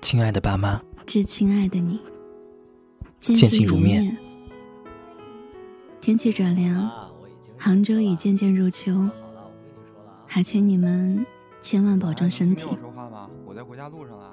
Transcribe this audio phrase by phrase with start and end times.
[0.00, 2.00] 亲爱的爸妈，致亲爱的你，
[3.18, 4.16] 见信如面。
[6.00, 6.90] 天气转凉，
[7.58, 9.08] 杭州已渐渐入秋，
[10.26, 11.24] 还请你们
[11.60, 12.64] 千万保重身体。
[13.44, 14.32] 我在回家路上了。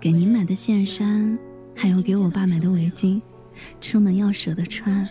[0.00, 1.38] 给您买的线衫，
[1.74, 3.22] 还有给我爸买的围巾，
[3.80, 5.08] 出门要舍得穿，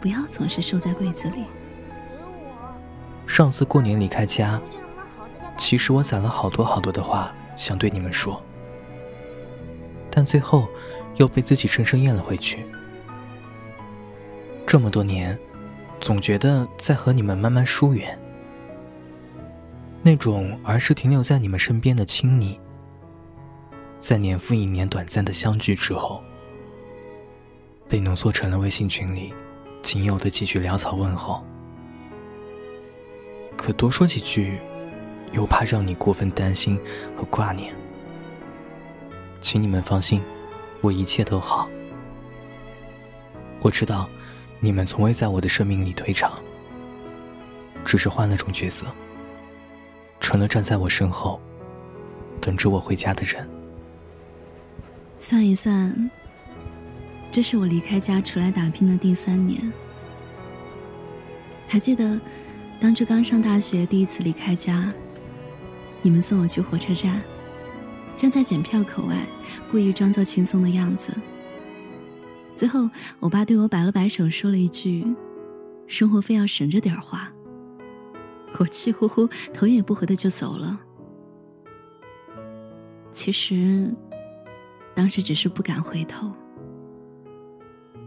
[0.00, 1.42] 不要总是收在柜子里。
[3.26, 4.60] 上次过年离开家，
[5.58, 8.40] 其实我攒了好多好多的话想对你们说。
[10.18, 10.68] 但最后，
[11.14, 12.66] 又被自己生生咽了回去。
[14.66, 15.38] 这么多年，
[16.00, 18.18] 总觉得在和你们慢慢疏远，
[20.02, 22.58] 那种儿时停留在你们身边的亲昵，
[24.00, 26.20] 在年复一年短暂的相聚之后，
[27.88, 29.32] 被浓缩成了微信群里
[29.82, 31.44] 仅有的几句潦草问候。
[33.56, 34.58] 可多说几句，
[35.30, 36.76] 又怕让你过分担心
[37.16, 37.72] 和挂念。
[39.40, 40.20] 请你们放心，
[40.80, 41.68] 我一切都好。
[43.60, 44.08] 我知道，
[44.60, 46.38] 你们从未在我的生命里退场，
[47.84, 48.86] 只是换了种角色，
[50.20, 51.40] 成了站在我身后，
[52.40, 53.48] 等着我回家的人。
[55.18, 56.10] 算一算，
[57.30, 59.72] 这是我离开家出来打拼的第三年。
[61.66, 62.20] 还记得，
[62.80, 64.92] 当初刚上大学第一次离开家，
[66.02, 67.20] 你们送我去火车站。
[68.18, 69.24] 站在检票口外，
[69.70, 71.14] 故意装作轻松的样子。
[72.56, 72.90] 最后，
[73.20, 75.06] 我爸对我摆了摆手，说了一句
[75.86, 77.32] ：“生活费要省着点花。”
[78.58, 80.80] 我气呼呼、头也不回的就走了。
[83.12, 83.94] 其实，
[84.96, 86.32] 当时只是不敢回头。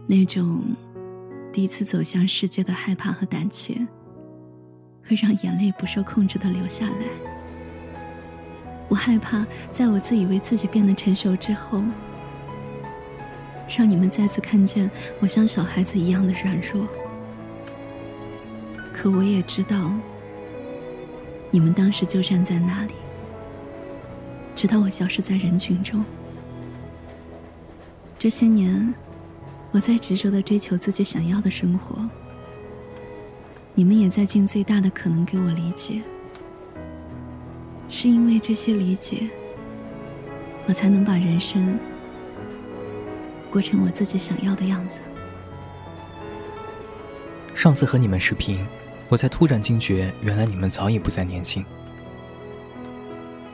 [0.06, 0.62] 那种
[1.50, 3.74] 第一次走向世界的害怕和胆怯，
[5.08, 7.31] 会让眼泪不受控制的流下来。
[8.88, 11.82] 我害怕，在我自以为自己变得成熟之后，
[13.76, 16.86] 让你们再次看见我像小孩子一样的软弱。
[18.92, 19.90] 可我也知道，
[21.50, 22.92] 你们当时就站在那里，
[24.54, 26.04] 直到我消失在人群中。
[28.18, 28.94] 这些年，
[29.70, 31.98] 我在执着的追求自己想要的生活，
[33.74, 36.02] 你们也在尽最大的可能给我理解。
[37.94, 39.28] 是因为这些理解，
[40.66, 41.78] 我才能把人生
[43.50, 45.02] 过成我自己想要的样子。
[47.54, 48.66] 上次和你们视频，
[49.10, 51.62] 我才突然惊觉，原来你们早已不再年轻。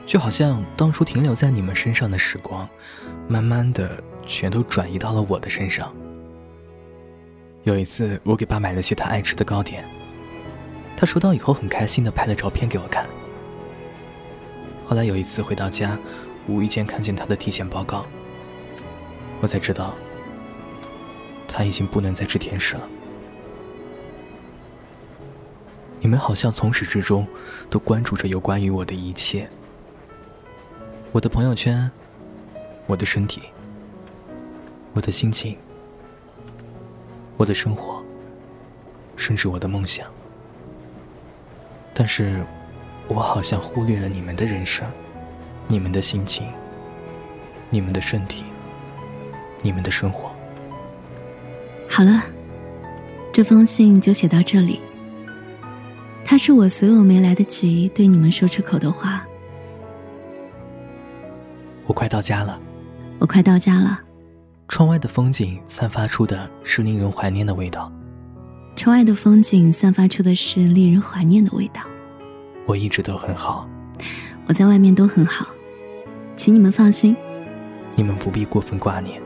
[0.05, 2.67] 就好像当初停留在你们身上的时光，
[3.27, 5.93] 慢慢的全都转移到了我的身上。
[7.63, 9.83] 有一次，我给爸买了些他爱吃的糕点，
[10.95, 13.05] 他收到以后很开心的拍了照片给我看。
[14.89, 15.95] 后来有一次回到家，
[16.47, 18.07] 无意间看见他的体检报告，
[19.39, 19.93] 我才知道
[21.47, 22.89] 他已经不能再吃甜食了。
[25.99, 27.27] 你们好像从始至终
[27.69, 29.47] 都关注着有关于我的一切，
[31.11, 31.91] 我的朋友圈，
[32.87, 33.43] 我的身体，
[34.93, 35.55] 我的心情，
[37.37, 38.03] 我的生活，
[39.15, 40.11] 甚至我的梦想，
[41.93, 42.43] 但是。
[43.09, 44.87] 我好像忽略了你们的人生，
[45.67, 46.47] 你们的心情，
[47.69, 48.45] 你们的身体，
[49.63, 50.31] 你们的生活。
[51.89, 52.23] 好了，
[53.33, 54.79] 这封信就写到这里。
[56.23, 59.25] 它是我所有没来得及对你们说出口的话。
[61.87, 62.59] 我快到家了，
[63.17, 63.99] 我快到家了。
[64.67, 67.91] 窗外的风景散发出的是令人怀念的味道。
[68.75, 71.81] 窗外的风景散发出的是令人怀念的味道。
[72.69, 73.67] 我一直都很好，
[74.45, 75.47] 我在外面都很好，
[76.35, 77.17] 请你们放心。
[77.95, 79.19] 你们不必过分挂念。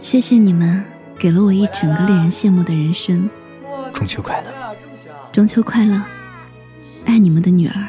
[0.00, 0.84] 谢谢你们
[1.18, 3.26] 给了我一整个令人羡慕的人生。
[3.94, 4.76] 中秋快乐！
[5.32, 5.98] 中秋快乐！
[7.06, 7.88] 爱你们的女儿。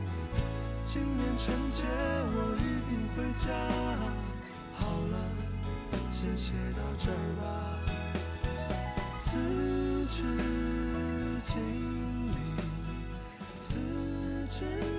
[0.93, 2.59] 今年春节我一
[2.89, 3.47] 定回家。
[4.73, 5.15] 好了，
[6.11, 7.79] 先写到这儿吧。
[9.17, 9.37] 辞
[10.09, 10.21] 职
[11.41, 11.55] 经
[12.27, 12.35] 理，
[13.61, 13.77] 辞
[14.49, 14.90] 职。